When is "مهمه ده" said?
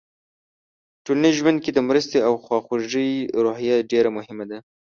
4.17-4.57